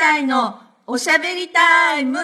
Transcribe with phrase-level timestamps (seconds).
[0.00, 2.18] たいのおしゃべりタイム。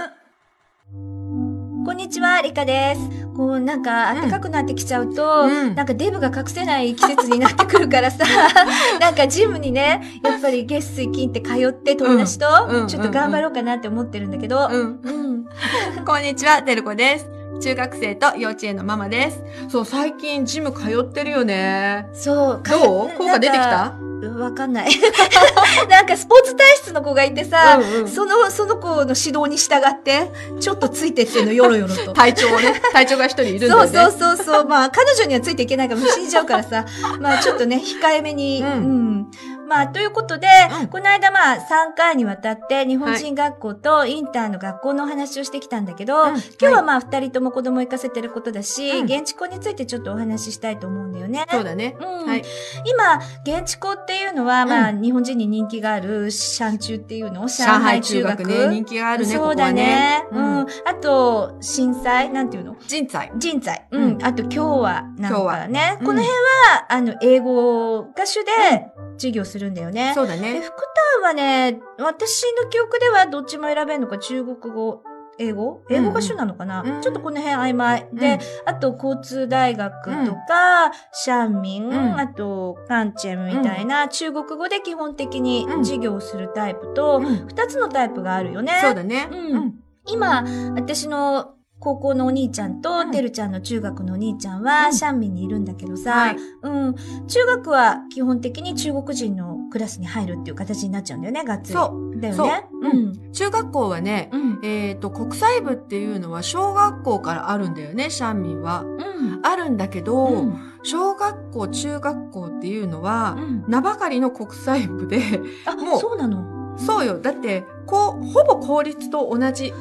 [1.85, 3.29] こんにちは、リカです。
[3.37, 8.25] こう、なんか、暖かくなってきちゃうと、うんなんかデブが隠せない季節になってくるからさ、
[8.99, 12.47] なんかジムにね、やっぱり月水金って通って友達と
[12.87, 15.01] ちょっと頑張ろうかなって思ってるんだけど、うん。
[15.03, 15.47] うん。
[16.07, 17.36] こんにちは、てるこです。
[17.61, 19.43] 中学生と幼稚園のママです。
[19.69, 22.09] そう、最近ジム通ってるよね。
[22.13, 22.63] そう。
[22.69, 23.11] どう？
[23.17, 23.95] 効果出てきた？
[24.39, 24.89] わかんない。
[25.91, 29.07] なんかスポーツ体質の子がいてさ、うんうんその、その子の指
[29.39, 32.13] 導に従って、ちょっとついてってんの、よろよろと。
[32.15, 33.89] 体調をね、体調が一人いるんだよね。
[33.89, 34.65] そうそうそうそう。
[34.65, 36.87] まあ、彼女にはついていけないから、死んじゃうからさ。
[37.21, 38.63] まあ、ちょっとね、控えめに。
[38.63, 38.73] ううん
[39.21, 39.27] ん。
[39.67, 40.47] まあ、ということで、
[40.81, 46.29] うんこの間まあ、3回にわたって、日本人学校とインターの学校のお話をしてきたんだけど、うん
[46.61, 51.45] 今日はまあ、2人とも子供行かせてることだし、うん現地校についてちょっとお話ししたいと思うんだよね。
[51.51, 51.97] そうだね。
[52.01, 52.45] うんはい。
[52.85, 53.21] 今、
[53.59, 57.47] 現地校っていうのは、まあ、う日本人に人気がある、シャン中っていうの？
[57.49, 60.25] 上海中学ね、人気があるね、ここはそうだねね。。
[60.33, 60.59] うん。
[60.61, 60.67] あ
[61.01, 62.31] と、震災？
[62.31, 62.77] なんていうの？
[62.87, 63.33] 人才。
[63.37, 63.87] 人材。
[63.91, 64.25] ううんん。
[64.25, 65.97] あと、今日は、なんかね。
[66.01, 70.09] うんこの辺は、あの、英語歌手で授業するんだよね。
[70.09, 70.61] で、そうだね。
[70.61, 70.83] 福
[71.21, 75.03] 田はね、私の記憶ではどっちも選べるのか、中国語、
[75.39, 75.83] 英語？
[75.91, 77.03] 英語歌手なのかな、うん。
[77.03, 78.09] ちょっとこの辺曖昧。
[78.15, 82.19] で、あと、交通大学とか、シャンミン、うん。
[82.19, 85.85] あと、カンチェンみたいな、中国語で基本的にうん。
[85.85, 87.47] 授業をするタイプと、うん。
[87.49, 88.79] 二つのタイプがあるよね。
[88.81, 89.29] そうだね。
[89.31, 89.75] うん。
[90.07, 90.43] 今、
[90.75, 96.95] 私の高校のお兄ちゃんと、うんてるちゃんの中学のお兄ちゃんうは、んシャンミンにいるんだけどさ、はいうん。
[97.29, 101.75] 中学は基本的に中国人のクラスに入るっていう形になっちゃうんだよね、がっつり。
[101.75, 102.21] そう。
[102.21, 102.67] だよね。
[102.71, 103.33] そううん。
[103.33, 104.61] 中学校はね、うん。
[104.63, 108.83] えっ、と、国際部っていうのは小学校からあるんだよね、シャンミンは。
[108.83, 109.41] うん。
[109.43, 110.59] あるんだけど、うん。
[110.83, 113.65] 小学校、中学校っていうのはう、ん。
[113.69, 115.21] 名ばかりの国際部で、
[115.67, 116.56] あ、もうそうなの？
[116.79, 117.19] そうよ。
[117.19, 119.73] だって、こう、ほぼ公立と同じ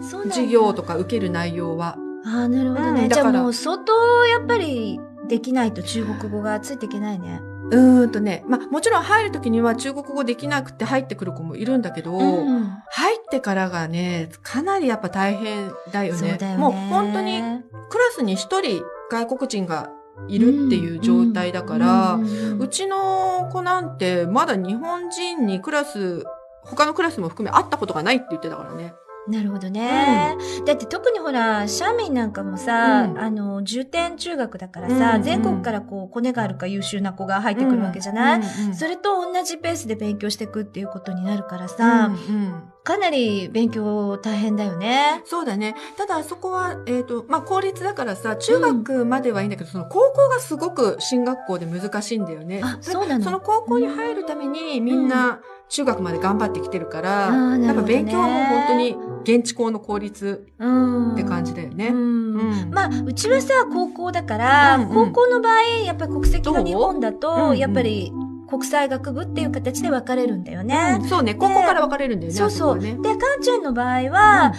[0.00, 1.96] 授業とか受ける内容は。
[2.24, 3.02] あ、なるほどね。
[3.02, 3.92] うんじゃあもう相当、
[4.26, 7.40] やっぱり、できないと中国語がついていけないね。
[7.70, 12.64] うーんとね、まあ、もちろん入るときには中国語できなくて入ってくる子もいるんだけど、うん。
[12.88, 16.18] 入ってからがね、かなりやっぱ大変だよね。
[16.18, 16.58] そうだよね。
[16.58, 17.40] もう本当に
[17.88, 19.90] クラスに一人外国人が
[20.28, 22.18] いるっていう状態だから、
[22.58, 26.24] うちの子なんてまだ日本人にクラス、
[26.64, 28.94] 他のクラスも含め会ったことがないって言ってたからね。
[29.26, 30.36] なるほどね。
[30.66, 45.22] だって特にほら、シャーミンなんかもさ、うんあの、重点中学だからさ、うん全国からこう、コネがあるか優秀な子が入ってくるわけじゃない、うんうんそれと同じペースで勉強していくっていうことになるからさ、うんうんかなり勉強大変だよね。
[45.24, 45.74] そうだね。
[45.96, 52.60] ただそこは、えっ、と、まあ、公立だからさ、中学まではいいんだけど、その高校がすごく進学校で難しいんだよね。
[52.62, 53.24] あ、そうなの？
[53.24, 61.12] その高校に入るためにみんな中学まで頑張ってきてるから、あーなやっぱ勉強はもう本当に現地校の公立うん。
[61.14, 61.88] って感じだよね。
[61.88, 61.96] うん
[62.34, 67.38] うんまあ、うちはさ、高校だから、うんうん高校の場合、やっぱり国籍が日本だと、う？
[67.38, 68.12] んうんやっぱり
[68.48, 71.00] 国際学部っていう形で分かれるんだよね。
[71.08, 72.38] そうね、高校から分かれるんだよね。
[72.38, 72.78] そうそう。
[72.78, 74.52] で、カンちゃんの場合は、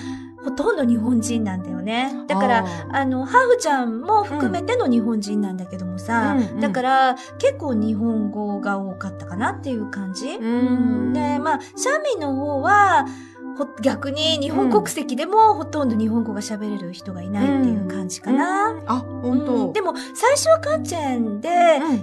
[0.46, 2.14] ほとんど日本人なんだよね。
[2.28, 6.60] だから、ああの、ハーフちゃんも含めての日本人なんだけどもさ、うんうん。
[6.60, 10.38] だから、結構日本語が多かったかなっていう感じ。
[10.38, 11.14] ん。
[11.14, 13.08] で、まあ、シャミの方は、
[13.58, 18.72] ほ逆に日本国籍でもほとんど日本語が喋れる人がいないっていう感じかな。
[18.72, 18.84] うん。
[18.86, 19.74] あ、本当、うん。
[19.74, 21.50] でも、最初はカンチェンで、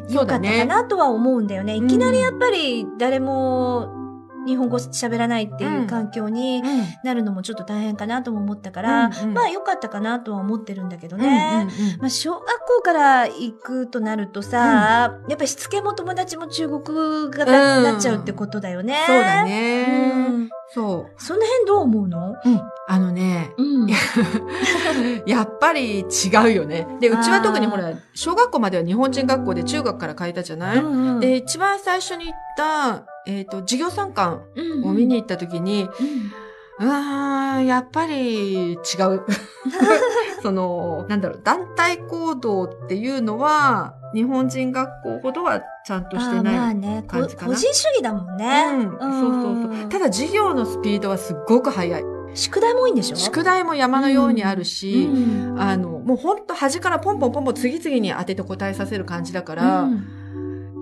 [0.09, 0.13] うん。
[0.13, 1.77] よかったかなとは思うんだよね。
[1.77, 1.85] うん。
[1.85, 4.02] いきなりやっぱり誰も
[4.47, 6.83] 日本語喋らないっていう環境にうん。
[7.05, 9.35] なるのもちょっと大変かなとも思ったから、うんうん。
[9.35, 11.69] まあ良かったかなとは思ってるんだけどうんね。
[11.69, 12.01] うんうん。
[12.01, 19.05] まあ小学校から行くとなるとさ、やっぱりしつけも友達も中国型になっちゃうってことだよね。
[19.07, 20.49] そうだうね。
[20.73, 20.75] ん。
[20.75, 22.31] そその辺どう思うの？
[22.33, 22.41] う。
[22.45, 22.61] うん。
[22.89, 23.87] あのね、うん。
[25.27, 26.05] やっぱり違
[26.51, 26.87] うよね。
[27.01, 38.79] で、うちは特にほら、小学校までは日本人学校で中学から変えたじゃない、うんうんで、一番最初に行った、えっ、と、授業参観うんを見に行った時に、うーん、やっぱり違う。
[40.43, 47.03] その、なんだろう、団体行動っていうのは、日本人学校ほどはちゃんとしてあーまない。
[47.05, 48.65] 感じかな個人主義だもんね。
[48.73, 49.89] うん、そうそうそう。
[49.89, 52.05] ただ授業のスピードはすっごく速い。
[52.35, 53.17] 宿題も多いんでしょ？
[53.17, 60.05] 宿題も山のようにあるし、うんあの、もうほんと端からポンポンポンポン次々に当てて答えさせる感じだから、うん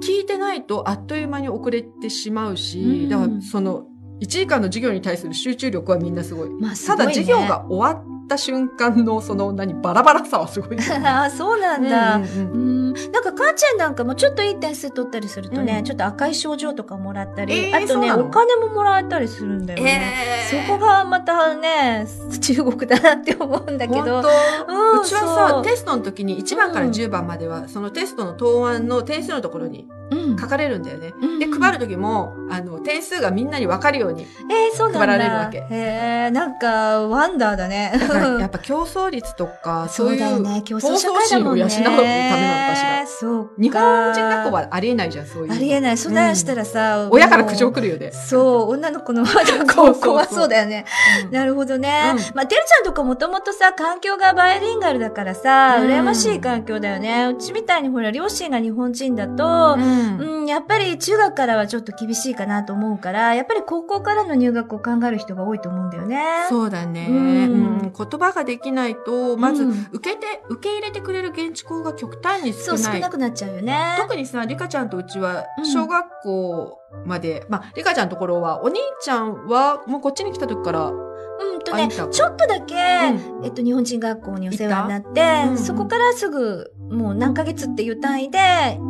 [0.02, 3.84] 聞いてないとあっという間に遅れてしまうし、うんだからその、
[4.20, 6.50] 1時間の授業に対する集中力はみんなすごい。
[6.50, 10.78] まあ、すごいねただ授業が終わった瞬間のその何、バラバラさはすごい。
[11.04, 12.16] ああ、そうなんだ。
[12.16, 12.56] うんうんう
[12.92, 12.92] ん。
[13.12, 20.12] なんか、母ちゃんなんかもちょっといい点数取ったりするとね、うんちょっと赤い症状とかもらったり、えーあとね、お金ももらえたりするんだよね。
[20.50, 22.06] そこがまたね、
[22.40, 24.22] 中国だなって思うんだけ本ど。
[24.22, 24.28] 当？
[24.72, 31.12] うんうちはさ、テストの時に1番から10番までは、そのテストの答案の点数のところにうん書かれるんだよね。
[31.20, 34.26] うんで、配る時も、あの、点数がみんなに分かるように。
[34.50, 34.98] えー、そうなんだ。
[35.00, 37.92] 配られるわけへえ、なんか、ワンダーだね。
[38.40, 40.62] やっぱ競争率とか、そそういう。
[40.62, 43.06] 競争心を養うためなのかしら。
[43.06, 43.50] そうか。
[43.58, 45.54] 日本人学校はありえないじゃん、そういうの。
[45.54, 45.98] ありえない。
[45.98, 48.12] そんなんしたらさ、親から苦情来るよね。
[48.12, 49.24] そう、女の子の
[49.66, 50.84] 高校はそうだよね。
[51.26, 52.12] うんなるほどね。
[52.14, 57.26] うんまあ、てるちゃんとかもともとさ、環境がバイリンガルだからさ、うん羨ましい環境だよね。
[57.26, 66.46] うちみたいにほら、両親が日本人だと、うんうん、やっぱり中学からはちょっと厳しいかなと思うから、やっぱり高校からの入学を考える人が多いと思うんだよね。
[66.48, 73.00] そうだね、うんうん言葉ができないと、まずうん受けて、受け入れてくれる現地校が極端にそう、少ない。
[73.00, 73.96] 少なくなっちゃうよね。
[73.98, 88.38] 特にさ、リカちゃんとうちはうん、小学校まで、まあ、リカちゃんのところは、お兄ちゃんは、もうこっちに来た時から、うんとねちょっとだけ、んえっと、日本人学校にお世話になって、うんうんそこからすぐ、もう何ヶ月っていう単位で、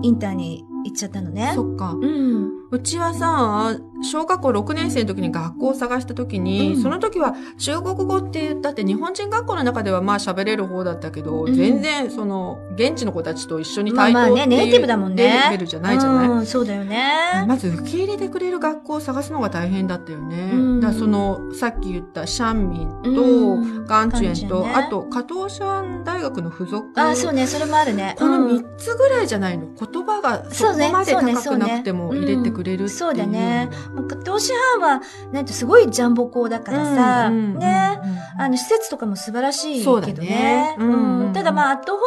[0.03, 1.53] インターに行っちゃったのね。
[1.55, 1.93] そっか。
[1.93, 2.60] うん。
[2.73, 15.43] うちはさ、小学校6年生の時に学校を探した時に、うんその時は中国語って言ったって日本人学校の中ではまあ喋れる方だったけど、うん全然その現地の子たちと一緒にまあまあね、対等ってネイティブだいうもんね。
[15.51, 17.45] レベルじゃないじゃない、うん、そうだよね。
[17.47, 20.51] まず受け入れてくれる学校を探すのが大変だったよね。
[20.53, 26.89] うんだその、さっき言ったシャンミンと、うんガンチュエンと、ねあと、加藤シャン大学の附属。
[26.95, 28.15] あ、そうね、それもあるね。
[28.19, 29.67] このうん3つぐらいじゃないの？
[29.75, 32.89] 言葉がそこまで高くなくてもそうね入れてくれるっていう。
[32.91, 35.03] そうだねまあ投資班は、
[35.33, 38.01] なんてすごいジャンボ校だからさ、うんうんね。
[38.03, 40.77] うんうんあの、施設とかも素晴らしいけどねね。
[40.79, 40.85] う
[41.29, 42.05] んただまあ、アットホーム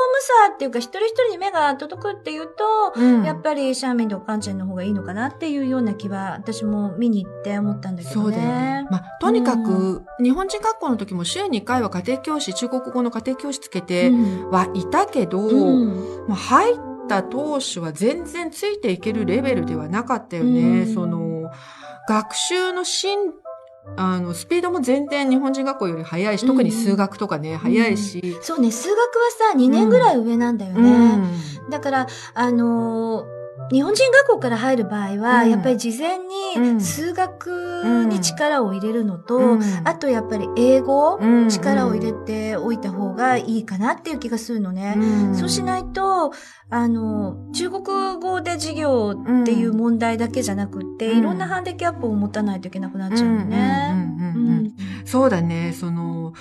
[0.47, 2.53] さっていうか、一人一人に目が届くっていうと、
[2.95, 8.23] うんやっぱりシャーミンとかカンチェンの方がいいのかなっていうような気は、私も見に行って思ったんだけどね。
[8.23, 8.88] そうだよね。
[8.89, 20.81] まあ、とにかく、日本人学校の時も週に1回は家庭教師、中国語の家庭教師つけてうんはいたけど、うんもう入った当初は全然ついていけるレベルではなかったよね。
[20.81, 21.51] うんその、
[22.07, 23.17] 学習の進、
[23.97, 28.38] あの、スピードも全然日本人学校より速いし、特に数学とかね、速いし。
[28.41, 29.03] そうね、数学は
[29.51, 31.15] さ、2年ぐらい上なんだようね。
[31.17, 31.23] ん
[31.69, 33.32] だから、あのー
[33.74, 35.50] 日本人学校から入る場合は、うん。
[35.50, 36.20] やっぱり事前
[36.56, 36.78] うん。
[36.78, 39.62] に数学に力を入れるのと、うん。
[39.84, 41.50] あとやっぱり英語、うん。
[41.50, 44.94] 力を入れておいた方がいいかなっていう気がするのね。
[44.96, 45.36] うん。
[45.36, 46.31] そうしないと、
[46.70, 47.84] あの、中国
[48.22, 51.18] 語で授業っていう問題だけじゃなくって、うん。
[51.18, 54.14] いろんなハンディキャップを持たないといけなくなっちゃうのね。
[55.06, 56.34] そうだね、その、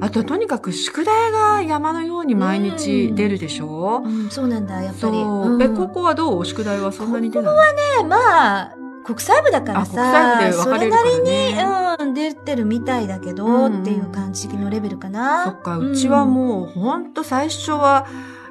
[0.00, 5.18] あととにかく宿題が山のように毎日出るでしょ、うんそうなんだ、やっぱり。
[5.18, 5.56] う。
[5.56, 5.62] ん。
[5.62, 6.44] え、高校はどう？
[6.44, 11.10] 宿題はそんなに出ないねまあ、国際部だからあ、さ、国際部で分かれるからね。
[11.10, 13.80] それなりに、うん、出てるみたいだけど、うん。
[13.82, 15.44] っていう感じのレベルかな。
[15.44, 18.06] そっか、うちはもう、ほんと最初は、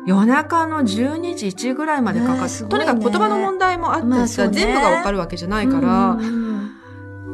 [0.07, 2.69] 夜中の12時、1時ぐらいまでかかって、ね。
[2.69, 4.53] とにかく言葉の問題もあってさ、まあね。
[4.53, 6.44] 全部がわかるわけじゃないから、うんうん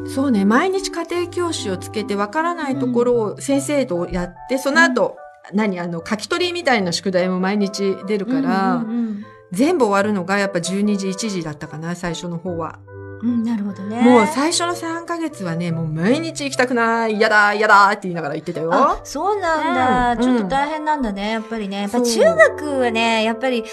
[0.06, 5.16] そうね、毎日家庭教師をつけてわからないところを先生とやって、その後、
[5.52, 12.78] 何あの、書き取りみたいな宿題も毎日出るから、うんうん全部終わるのがやっぱ12時、1時だったかな、最初の方は。
[12.86, 14.02] うんうんなるほどね。
[14.02, 18.70] もう最初の3ヶ月はね、もう毎日行きたくない、嫌だ、嫌だって言いながら行ってたよ。
[18.74, 21.82] あ、そうなんだ、うんちょっと大変なんだね、やっぱりね。
[21.82, 23.64] やっぱ中学はね、やっぱり、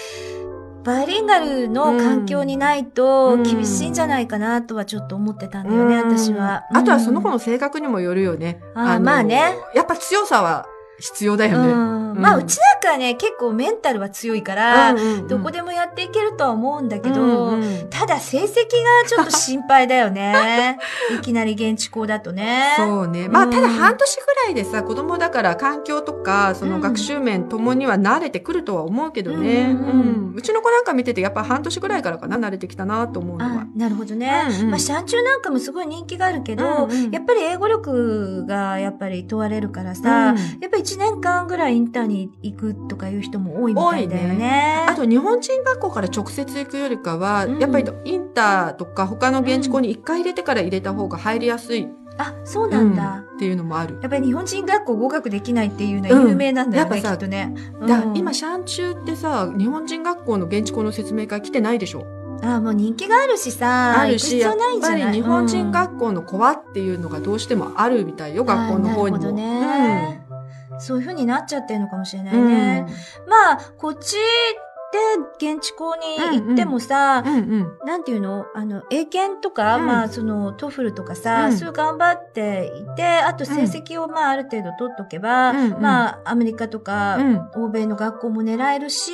[0.84, 6.64] バイリンガルの環境にないとうん厳しいんじゃないかなとはちょっと思ってたんだよね、うん私は。
[6.72, 8.60] あとはその子のの性格にもよるよね。
[8.74, 9.54] あーのまあね。
[9.74, 10.66] やっぱ強さは
[11.00, 11.72] 必要だよね。
[11.72, 14.94] うんまあ、うちなんかはね、結構メンタルは強いから、
[15.28, 20.78] どこでもやっていけるとは思うんだけど、うんうんただ成績がちょっと心配だよね。
[21.14, 22.74] いきなり現地校だとね。
[22.76, 23.28] そうね。
[23.28, 29.68] まあ、うんただ半年ぐらいでさ、子供だから環境とか、その学習面ともには慣れてくるとは思うけどね。
[29.70, 33.66] うんうんうんうちの子なんか見てて、やっぱ半年ぐらいからかな、慣れてきたなと思うのはあ。
[33.76, 34.46] なるほどね。
[34.48, 44.86] うんうんまあ、シャンチューなんかもすごい人気があるけど、うんうんやっぱり英語力がやっぱり問われるからさ、うんやっぱ1年間ぐらいインターに行くとかいう人も多いみたいだよ多いね。
[44.88, 53.24] あと日本人学校から直接行くよりかは、うんやっぱりインターとか他の現地校に一回入れてから入れた方が入りやすい、あ、そうなんだ。
[53.24, 53.98] うんっていうのもある。
[54.02, 57.54] やっぱり日本人学校合格できないっていうのは有名なんだよね、うんやっぱさきっとね。
[57.88, 62.04] だうん今、シャンチューってさ、日本人学校の現地校の説明会来てないでしょ？
[62.42, 69.18] あもう人気があるしさ、あるし、やっ行く必要ないんじゃないぱり日本人うん学校の子はっていうのがどうしてもあるみたいよ、学校の方にも。
[69.18, 70.26] あなるほどね。
[70.80, 72.48] そういう風になっちゃってるのかもしれないうん。
[72.48, 72.86] ね。
[73.28, 77.78] まあ、こっちって現地校に行ってもさ、うんうん。
[77.86, 78.46] なんていうの？
[78.56, 79.86] あの、英検とか、うん。
[79.86, 81.52] まあ、その、トフルとかさ、うん。
[81.56, 85.80] そういう頑張っていて、あと成績をまあ、ある程度取っとけば、うんうん。
[85.80, 87.50] まあ、アメリカとか、うん。
[87.66, 89.12] 欧米の学校も狙えるし、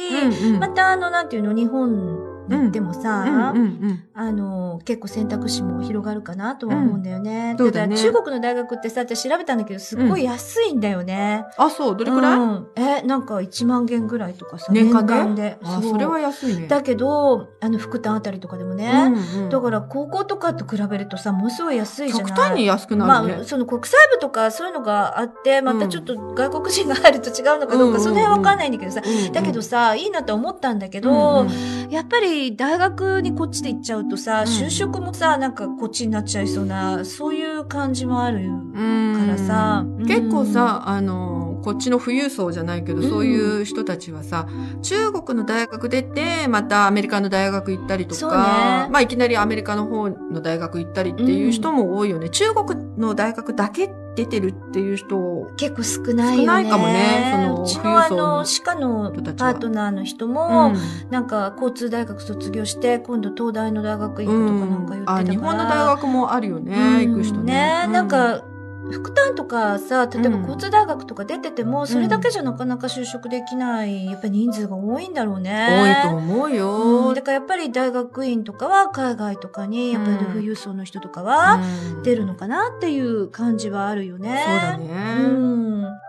[0.58, 7.54] また、あの、なんていうの、日本に行ってもさ、うんうんあの、結構選択肢も広がるかなとは思うんだよね。
[7.58, 7.72] うん。
[7.72, 11.44] ただ中国の大学ってさ、私調べたんだけど、すっごい安いんだよね。
[11.58, 12.66] あ、そう、どれくらい、うん。
[12.76, 15.58] え、なんか1万元ぐらいとかさ、年間で？
[15.82, 16.66] それは安いね。
[16.66, 18.90] だけど、あの、福旦あたりとかでもね、
[19.34, 19.48] うんうん。
[19.50, 22.26] だから高校とかと比べるとさ、ものすごい安いじゃない？
[22.28, 23.34] 極端に安くなるね。
[23.36, 31.10] まあ、その国際部とかそういうのがあって、またちょっと外国人が入ると違うのかどうか、うんうんうんその辺わかんないんだけどさ、うんうんだけどさ、いいなと思ったんだけど、
[31.42, 31.90] うんうん。
[31.90, 34.46] やっぱり大学にこっちで行っちゃうとさ、うん。
[34.46, 38.38] 就職もさ、なんかこっちになっちゃいそうな、そういう感じもある。
[38.40, 39.26] うん。
[39.26, 43.10] からさ結構さ、あの、こっちの富裕層じゃないけど、うん。
[43.10, 44.46] そういう人たちはさ、
[44.82, 48.90] 中国の大学出て、またアメリカの大学行ったりとか、ね。
[48.90, 52.28] まあいきなりアメリカの方の大学行ったりっていう人も多いよね。
[52.28, 56.46] 中国の大学だけ出てるっていう人、結構少ないよね。
[56.46, 57.30] 少ないかもね。
[57.32, 60.76] そのうちのあのの、歯科のパートナーの人うも、ん。
[61.10, 65.14] なんか交通大学卒業して、今度東大の大学行くとかなんか言ってたから。
[65.18, 67.52] あ、日本の大学もあるよね、うん行く人ね。
[67.52, 68.42] ね、うなん、か、
[68.90, 76.00] 副担とかさ、例えばうん交通大学とか出てても、それだけじゃなかなか就職できない、やっぱり人数が多いんだろう多いね。
[76.02, 77.10] と思ううよ。
[77.12, 81.60] ん、だからやっぱり大学院とかは海外とかに、やっぱり富裕層の人とかは
[81.96, 84.44] うん出るのかなっていう感じはあるよね。
[84.46, 85.24] そうだね。
[85.24, 85.65] うん。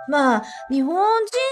[0.09, 0.95] まあ、日本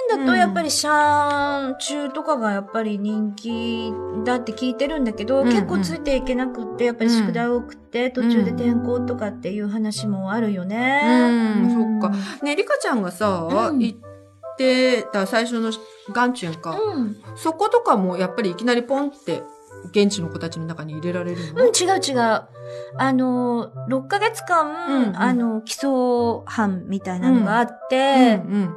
[0.10, 3.92] 人だとやっぱりシャン中とかがやっぱり人気
[4.24, 5.54] だって聞いてるんだけど、うんうん。
[5.54, 11.02] 結構ついていけなくって、やっぱり宿題多くて、途中で転校とかっていう話もあるよね。
[11.62, 12.18] うんそっか。
[12.44, 13.80] ね、リカちゃんがさ、うん。
[13.80, 14.00] 行っ
[14.58, 15.72] てた最初の
[16.14, 17.18] ガンチュンか、うん。
[17.36, 19.44] そことかもやっぱりいきなりポンって
[19.90, 22.44] 現地の子たちの中に入れられるの、うん、違う違う。
[22.98, 25.90] あの、6ヶ月間、うんうんあの、基礎
[26.46, 28.74] 班みたいなのがあっうて、ん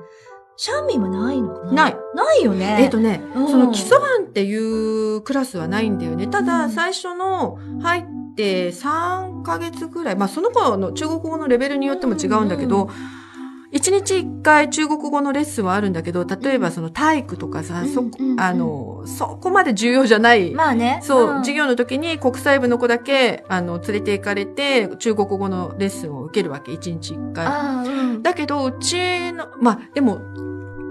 [0.60, 1.72] シャンミンはないのかな？
[1.72, 1.96] ない。
[2.16, 2.78] ないよね。
[2.80, 6.26] えっ、とね、うんその基礎班っていうクラスはないんだよね。
[6.26, 12.90] ただ、うん最初の入って3ヶ月ぐらい、まあその子の中国語のレベルによっても違うんだけど、
[13.70, 18.04] 一日一回中国語のレッスンはあるんだけど、例えばその体育とかさ、そ
[18.38, 20.52] あの、そこまで重要じゃない。
[20.54, 21.00] まあね。
[21.02, 27.46] そう、ん授業の時に国際部の子だけ、あの、連れて行かれて、中国語のレッスンを受けるわけ、一日一回。
[27.86, 28.22] うん。
[28.22, 30.20] だけど、うちの、まあ、でも、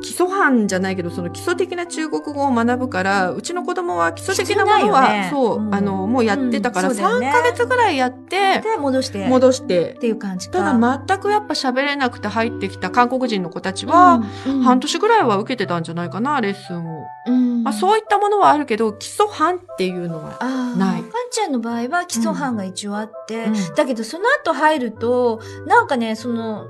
[0.02, 9.28] 基礎班じゃないけど、その基礎的な中国語を学ぶから、うちの子供は基礎的なものは、ねそう、うんあの、もうやってたから、うんね3ヶ月ぐらいやって、で、戻して。
[9.28, 10.00] 戻してっ。
[10.00, 10.60] ていう感じか。
[10.60, 17.04] ただ、全くやっぱ喋れなくて入ってきた韓国人の子たちは、うん、半年ぐらいは受けてたんじゃないかな、レッスンを。
[17.28, 20.38] うんまあ、そういったものはあるけど、基礎班っていうのは、
[20.78, 26.66] ないカンちゃんの場合は基礎班が一応あって、うんだけどその後入ると、なんかね、その、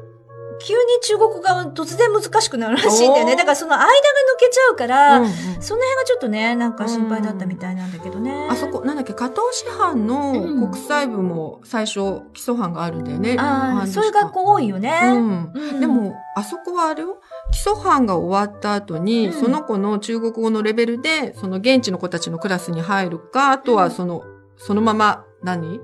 [0.59, 3.35] 急に中国語が突然難しくなるらしいんだよね。
[3.35, 3.91] だからその間が抜
[4.39, 8.47] けちゃうから、うんうんその辺がちょっとね、なんか心配だったみたいなんだけどね。
[8.49, 13.35] あそこ、なんだっけ、加藤師範のうん国際部も最初基礎班があるんだよね。
[13.39, 14.99] ああ、班でしかそういう学校多いよね。
[15.03, 15.51] うん。
[15.53, 17.17] うんでも、あそこはあれよ。
[17.51, 24.23] 基礎班が終わった後に、うんその子の中国語のレベルで、その現地の子たちのクラスに入るか、あとはその、
[24.57, 25.79] そのまま、何？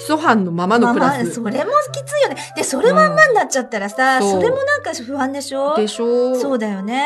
[0.00, 1.12] 基礎班のままのクラス。
[1.12, 2.36] まあまあそれもきついよね。
[2.56, 4.30] で、それまんまになっちゃったらさ、うん。
[4.30, 5.76] それもなんか不安でしょ？
[5.76, 6.34] でしょ？
[6.40, 7.04] そうだよね。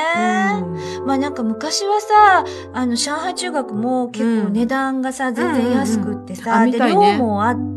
[0.98, 1.06] うん。
[1.06, 7.73] まあなんか昔はさ、あの、上海中学も結構値段がさ、全然安くってさ、で、量もあって、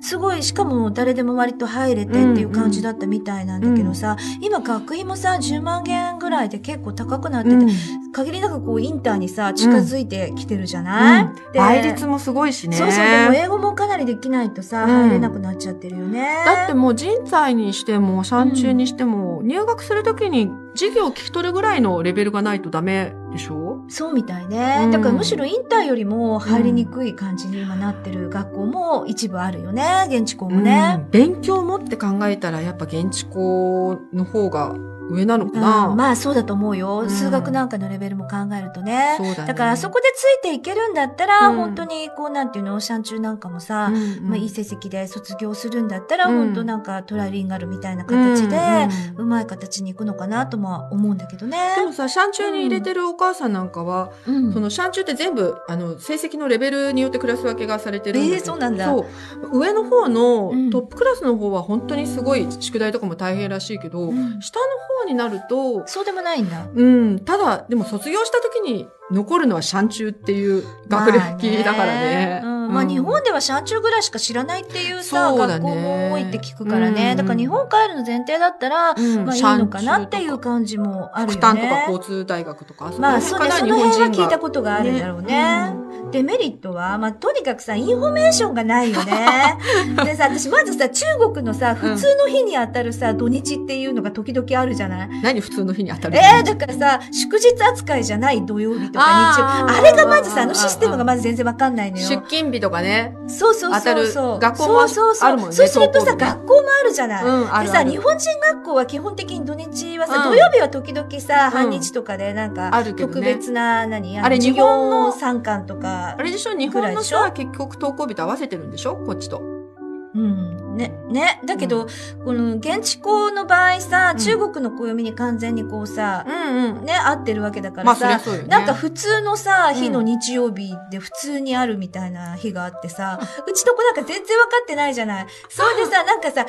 [0.00, 7.68] すごい、しかも誰でも割と入れてっていう感じだったみたいなんだけどさ、今学費もさ、10万元ぐらいで結構高くなってて、うん。
[8.12, 11.34] 限りなくこうインターにさ、近づいてきてるじゃない、うん。
[11.52, 12.76] で倍率もすごいしね。
[12.76, 14.90] そうそう、でも英語もかなりできないとさ、うん。
[15.06, 16.26] 入れなくなっちゃってるよね。
[16.44, 23.65] だってもう人材にしても、山中にしても、入学するときに授業を聞き取るぐらいのレベルがないとダメでしょ？
[23.88, 24.82] そうみたいね。
[24.84, 30.06] うんだからむしろインターよりも入りにくい感じに今なってる学校も一部あるよね。
[30.08, 30.96] 現地校もね。
[30.98, 34.74] うん勉強もって考えたら、やっぱ現地校の方が
[35.10, 37.10] 上なのかな、うんまあそうだと思うよ、うん。
[37.10, 39.14] 数学なんかのレベルも考えるとね。
[39.18, 39.48] そうだね。
[39.48, 41.56] だからあそこでついていけるんだったら、うん。
[41.56, 44.28] 本当にこうなんていうの、オーシャン中なんかもさ、うんうん。
[44.28, 46.38] まあいい成績で卒業するんだったら、うん。
[46.46, 51.74] 本当なんかトライリンガルみたいな形で、うまい形に行くのかなとも思うんだけどね。
[51.76, 54.52] でもさ、シャン中に入れてるお母さんなんかは、うん。
[54.52, 58.36] そのシャン中って全部、あの、成績のレベルによってクラス分けがされてるんだけど。
[58.36, 58.86] えーそうなんだ。
[58.86, 59.06] そ
[59.52, 59.58] う。
[59.58, 60.70] 上の方のうん。
[60.70, 64.40] トップクラスの方は本当にすごい宿題とかも大変らしいけど、うん。
[64.40, 66.66] 下方になると、そうでもないんだ。
[66.74, 72.40] うん、ただ、でも卒業した時に残るのはシャンチューっていう学歴だからね。
[72.42, 77.12] まあうんまあ日本ではシャンチューぐらいしか知らないっていうさ、そうだね学校も多いって聞くからね。
[77.12, 81.60] うんだから日本帰るの前提だったら、うんまあいいのかなっていう感じもあるよね。
[81.62, 85.70] とか交通大学とか、まあそうね、その辺は聞いたことがあるんだろうね。
[85.70, 85.85] ね
[86.16, 89.58] デメリットは、まあとにかくさ、インフォメーションがないよね。
[90.04, 95.08] でさ、私まずさ、中国のさ、普通の日に当たるさ、土日っていうのが時々あるじゃない？
[95.22, 102.08] 何普通の日に当たるえー、だからさ、祝日扱いじゃない土曜日とか日曜あれがまずさ、あのシステムがまず全然わかんないのよ。
[102.08, 103.14] 出勤日とかね。
[103.28, 104.38] そうそうそうそう。
[104.38, 105.52] 学校もあそうそうそう。
[105.52, 107.24] そうするとさ、学校もあるじゃない？
[107.24, 107.80] うん、あでさ、る。
[107.80, 110.22] ある日本人学校は基本的に土日はさ、うん。
[110.30, 111.50] 土曜日は時々さ、うん。
[111.50, 113.14] 半日とかでなんか、あるけどね。
[113.14, 114.18] 特別な、何？
[114.20, 116.22] あれ授日本の業参観とかあ。
[116.22, 116.52] れでしょ？
[116.56, 118.96] 日本のさ、結局登校日と合わせてるんでしょ？
[118.96, 119.40] こっちと。
[119.40, 120.76] うん。
[120.76, 121.40] ね、ね。
[121.44, 121.88] だけど、う
[122.24, 126.84] この現地校の場合さ、うん中国の暦に完全にこうさ、んうん。
[126.84, 128.48] ね、合ってるわけだかまあ、らさ、そりゃそうよね。
[128.48, 135.26] なんか普通のさ、うん日の日曜日で普通にあるみたいな日があってさ、うちの子なんか全然わかってないじゃない。
[135.50, 136.46] それでさ、なんかさ、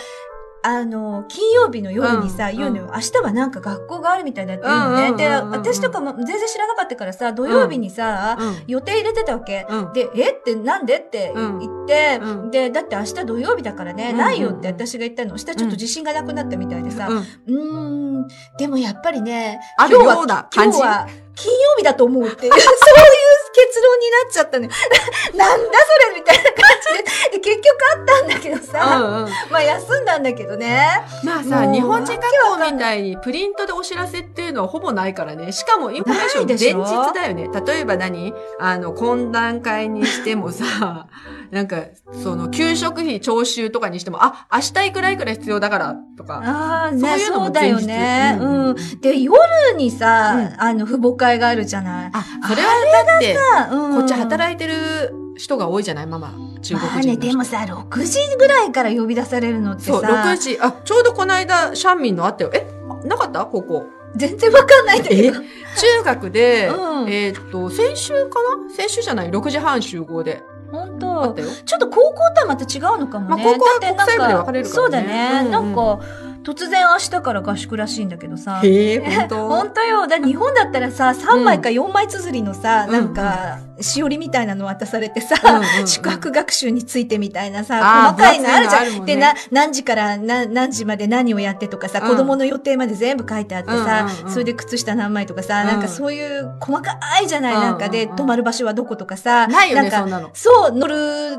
[0.67, 2.91] あの、金曜日の夜にさ、うん言うのよ。
[2.93, 5.13] 明日はなんか学校があるみたいだって言うのね。
[5.13, 8.63] で、私とかも全然知らなかったからさ、土曜日にさ、うん。
[8.67, 9.65] 予定入れてたわけ。
[9.69, 9.93] うん。
[9.93, 10.31] で、え？
[10.31, 10.97] ってなんで？
[10.97, 15.37] ってうん言って、うんで、だって明日土曜日だからね、うんないよって私が言ったの。
[15.37, 17.07] したらちょっと自信がなくなったみたいでさ、
[17.47, 18.23] うん。
[18.23, 20.49] ん、でもやっぱりね、今日は。
[20.53, 21.07] 今日は
[21.37, 22.61] 金曜日だと思うって そういう
[23.57, 24.71] 結論になっちゃったのよ。
[25.35, 26.53] なんだそれみたいな感
[26.91, 27.37] じで。
[27.37, 29.29] で結局あったんだけどうさ、んうん。
[29.49, 30.87] まあ休んだんだけどね。
[31.23, 32.21] まあさ、日本人学
[32.59, 35.51] 校みたいにプリントでお知らせっていうのはほぼないからね。
[35.51, 37.49] しかもインフォメーション前日だよね。
[37.65, 38.33] 例えば何？
[38.59, 41.07] あの、懇談会にしてもさ、
[41.51, 41.77] なんか、
[42.23, 46.41] その、給食費徴収とかにしても、あ、明日いくらいくら必要だから、とか。
[46.43, 48.37] ああ、そうね、いうのもそうだよ前日ね。
[48.39, 48.75] ううんん。
[49.01, 49.37] で、夜
[49.77, 52.11] にさ、うんあの、父母会があるじゃない。
[52.13, 52.69] あ、それは
[53.05, 53.37] だって、
[53.71, 56.33] うんこっち働いてる人が多いじゃないママ。
[56.61, 56.85] 中国人。
[56.87, 60.57] まあね、でもさ、6時ぐらいから呼び出されるのってさ、そう、6時。
[60.59, 62.51] あ、ちょうどこの間、シャンミンのあったよ。
[62.53, 62.65] え？
[63.05, 63.45] なかった？
[63.45, 63.85] ここ。
[64.15, 65.39] 全然わかんないんだけど。
[65.39, 65.43] 中
[66.05, 68.73] 学で、うんえーっと、先週かな？
[68.75, 70.43] 先週じゃない ?6 時半集合で。
[70.71, 71.47] 本当あったよ。
[71.65, 73.43] ちょっと高校とはまた違うのかもね。
[73.43, 75.29] まあ高校は国際部で分かれるからねそうだね。
[75.41, 75.99] うんうんなんか、
[76.47, 78.61] 突然明日から合宿らしいんだけどさ。
[78.63, 79.35] へえ、本当？
[79.49, 80.07] 本当よ。
[80.07, 85.87] だ日本だったらさ、3枚か4枚綴りのさ、うんなんか、しおりみたいなの渡されてさ、うんうんうん。
[85.87, 89.03] 宿泊学習についてみたいなさ、細かいのあるじゃん。
[89.03, 89.15] んね。
[89.15, 92.07] で、な、何時から何何時まで何をやってとかさ、うん。
[92.07, 95.67] 子供の予定まで全部書いてあってさ、うんうんうんそれで靴下何枚とかさ、うん。
[95.67, 100.29] なんかそういう細かいじゃない、うんうんなんかで、泊まる場所はどことかさ、ないよね、んかそんなの。
[100.33, 101.37] そう、乗る、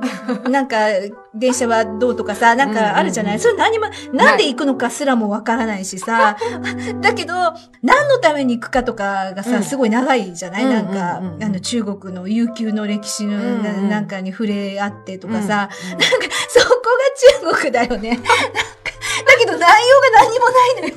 [0.50, 0.76] なんか、
[1.34, 6.36] 電車はどうとかさ、なんかあるじゃない、うんうんうんそれ何も、なんで行くのかすらもわからないしさ、
[7.00, 7.34] だけど、
[7.82, 9.62] 何のために行くかとかがさ、うん。
[9.62, 11.34] すごい長いじゃない、うんなんか、うんうん。
[11.36, 16.74] うんあの、中国の悠久の歴史のな,、うんかに触れ合ってとかさ、うんうん なんか、そこ
[17.44, 18.18] が中国だよね。
[19.26, 20.94] だけど内容が何もないのよ。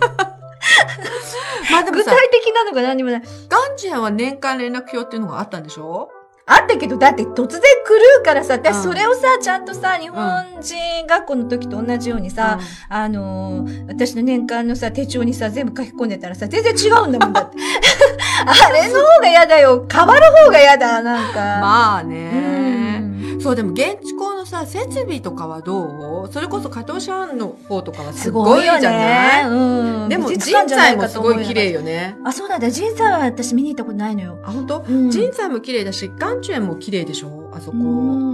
[1.72, 3.22] まあで具体的なのが何もない。
[3.50, 6.10] ガンジアンは年間連絡表っていうのがあったんでしょ？
[6.54, 12.60] あったけど、だって突然狂うからさ、私うんそれをさ、ちゃんとさ、日本人学校の時と同じようにさ、
[12.90, 17.58] あのー私の年間のさ、手帳にさ、全部書き込んでたらさ、全然違うんだもんだって。
[18.46, 19.86] あれの方が嫌だよ。
[19.92, 21.40] 変わる方が嫌だ、なんか。
[21.40, 22.30] まあうね。
[22.30, 22.91] ん。
[23.40, 26.30] そう、でも現地校のさ、設備とかはどう？
[26.32, 29.44] それこそ加藤シャンの方とかはすすごいじゃない？
[29.46, 29.50] ね。
[29.50, 30.10] うん。
[30.10, 32.16] でも人材もすごい綺麗よね。
[32.26, 32.70] あ、そうなんだ。
[32.70, 34.40] 人材は私見に行ったことないのよ。
[34.44, 34.84] あ、本当？
[34.88, 37.41] うん人材も綺麗だし、ガンチュエンも綺麗でしょ？
[37.54, 37.78] あそこ。
[37.78, 37.80] う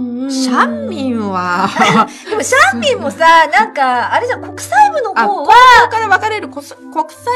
[0.04, 1.66] んシャンミンは、
[2.28, 5.54] でもシャンミンもさ、なんか、あれじゃん、国際部のあ、方高は、
[5.84, 6.76] 校から分かれる国際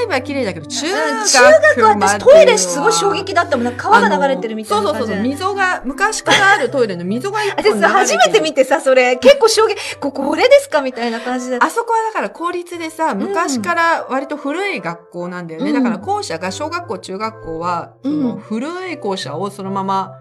[0.07, 1.39] 部は綺麗だけど、中学うん中
[1.79, 3.73] 学は私トイレすごい衝撃だったもん。
[3.77, 5.17] 川が流れてるみたいなそうそうそう。
[5.23, 11.57] 溝が、昔からあるトイレの溝が一本流れて私さ、初めて見てさ、それ、結構衝撃、ここ、これですかみたいな感じで。
[11.61, 15.71] あそこはだから公立でさ、昔から割と古い学校なんだよね。
[15.71, 20.13] うんだから校舎が小学校、中学校は、そのうん古い校舎をそのまま、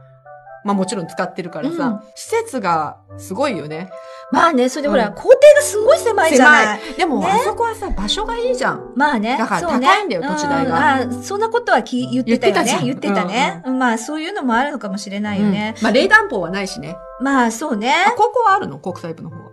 [0.63, 3.89] まあもちろん使ってるからさ、うん施設がすごいよね。
[4.31, 6.79] まあね、それでほら、うん校庭がすごい狭いじゃない。
[6.97, 8.93] でも、ねあそこはさ、場所がいいじゃん。
[8.95, 9.37] まあね。
[9.37, 12.79] だから高いんだよ土地代がうんあそんなことはき言ってたよね。
[12.83, 13.61] 言っててたね。
[13.65, 15.73] まあ、そういうのもあるのかもしれないよね。
[15.77, 16.95] うんまあ冷暖房はないしね。
[17.19, 17.93] まあ、そうね。
[18.07, 18.77] あ、高校はあるの？
[18.79, 19.51] 国際部の方は。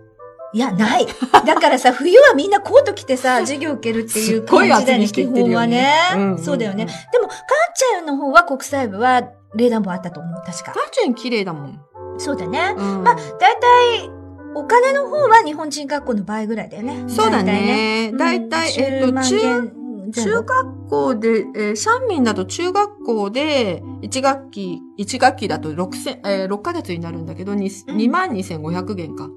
[0.54, 1.06] いや、ない。
[1.44, 6.38] だからさ、 冬はみんなコート着てさ、 授業受けるっていう感じだよね、基本はねうんうんうん。
[6.38, 6.86] そうだよね。
[7.12, 7.38] でも、カン
[7.74, 9.22] チャンの方は国際部は
[9.54, 10.72] 冷暖房あったと思う、確か。
[10.74, 11.80] ガンチェン綺麗だもん。
[12.18, 12.74] そうだね。
[12.76, 14.10] うんまあ、だいたい、
[14.54, 17.04] お金の方は日本人学校の倍ぐらいだよね。
[17.08, 18.12] そうだね。
[18.16, 19.78] だいたい、えっと、中
[20.12, 29.28] 中、学校で、えー、シャンミンだと中学校で1学期、1学期だと6千、えー、6ヶ月になるんだけど、2, うん2万2500元か。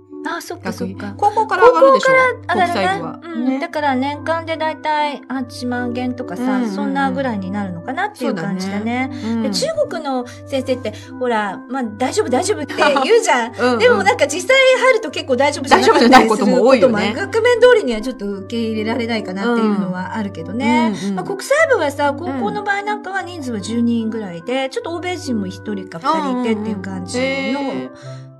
[0.41, 1.13] あ、そっかそっか。
[1.17, 2.13] 高校から上がるでしょ？
[2.13, 3.17] 上国際部は。
[3.17, 3.59] ねうん。
[3.59, 6.71] だから年間でだいたい8万元とかさ、うんうんうん。
[6.71, 9.09] そんなぐらいになるのかなっていう感じだね。
[9.11, 9.43] うん。
[9.43, 12.73] で中国の先生って、ほら、まあ大丈夫大丈夫って
[13.03, 13.53] 言うじゃん。
[13.55, 13.79] うんうん。
[13.79, 17.13] でもなんか実際入ると結構大丈夫じゃなかった大丈夫じゃないことも多いよね。
[17.15, 20.93] 面通りにはちょっと受け入れられないかなっていうのはあるけどね。
[21.03, 27.89] うんうんまあ、国際部はさ、高校の場合なんかは人数は10人ぐらいで、ちょっと欧米人も1人か2人いてっていう感じへのー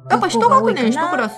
[0.09, 1.35] やっぱ一学年一クラス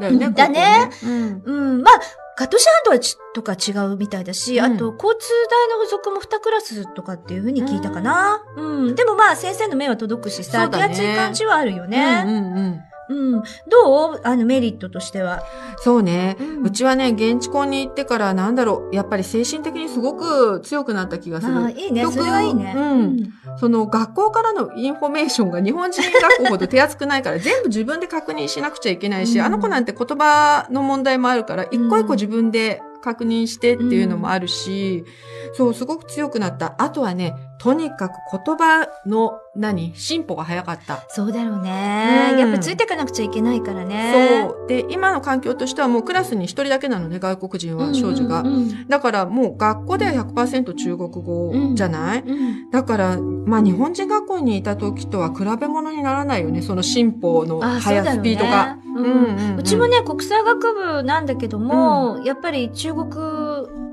[0.00, 0.26] だよね。
[0.26, 1.42] うんだね高校ね。
[1.44, 2.00] うん、まあ、
[2.36, 8.42] カットシャンドはちとか違うみたいだし、うんあと、交通大の付属も2クラスとかっていうふうに聞いたかな。
[8.56, 8.94] うん。
[8.94, 12.24] でもまあ、先生の目は届くしさ、ね厚い感じはあるようんね。
[12.26, 12.80] うんうん。
[13.08, 13.42] うん。
[13.68, 14.20] どう？
[14.24, 15.42] あの、メリットとしては。
[15.78, 16.36] そうね。
[16.40, 21.54] うんうちはね、現地校に行ってからなんだろう、やっぱり精神的にすごく強くなった気がする。
[21.56, 22.04] ああ、いいね。
[22.06, 22.74] それはいいね。
[22.76, 35.04] うんその学校からのインフォメーションが日本人学校ほど手厚くないから全部自分で確認しなくちゃいけないし、うんあの子なんて言葉の問題もあるから、一個一個自分で確認してっていうのもあるし、
[35.54, 36.74] そう、すごく強くなった。
[36.78, 41.04] あとはね、とにかく言葉の何進歩が早かった。
[41.08, 42.30] そうだろうね。
[42.32, 42.38] うん。
[42.38, 44.46] やっぱついていかなくちゃいけないからね。
[44.48, 44.68] そう。
[44.68, 48.44] で、今の環境としてはもうクラスに一人だけなのね、外国人は、長女が。
[48.88, 58.76] だからもう学校では100%中国語じゃない、うんうんだから、まあ日本人学校にいた時とは比べ物にならないよね、その進歩のあ速スピードが。
[59.56, 63.08] うちもね、国際学部なんだけども、やっぱり中国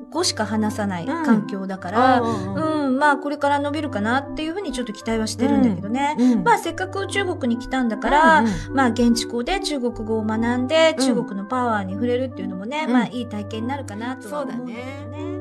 [0.10, 6.16] 語しか話さない環境だから、うんうん、まあこれから伸びるかなっていうふうにちょっと期待はしてるんだけどね。
[6.18, 12.94] うんまあせっかく中国に来たんだから、うんまあ現地校で中国語を学んで、うん中国のパワーに触れるっていうのもね、うん。
[12.94, 14.84] まあいい体験になるかなとは思うんだけどね。
[15.20, 15.36] うん。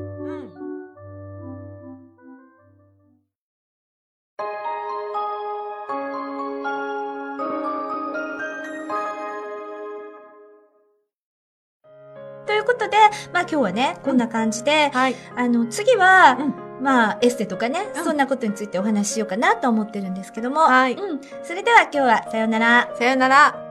[12.45, 12.97] ということで、
[13.33, 15.15] まあ今日はね、こんな感じで、はい。
[15.35, 20.61] あの、次は、うんまあ、エステとかね、うんそんなことについてお話ししようかなと思ってるんですけども。
[20.61, 21.21] はいうん。
[21.43, 22.89] それでは今日はさようなら。
[22.97, 23.61] さよなら。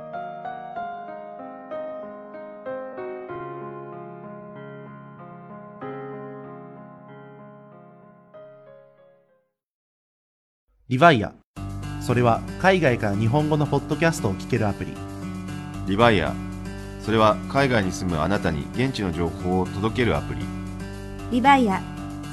[10.89, 11.33] リヴァイア。
[12.03, 14.93] それは海外から日本語のポッドキャストを聞けるアプリ。
[15.87, 16.35] リバイア。
[17.01, 20.41] それは海外に住むあなたに現地の情報を届けるアプリ。
[21.31, 21.94] リバイア